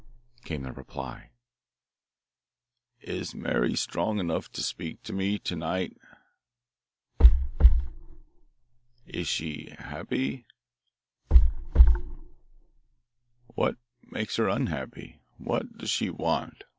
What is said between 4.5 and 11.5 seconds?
to speak to me to night?" Rap! rap! "Is she happy?" Rap!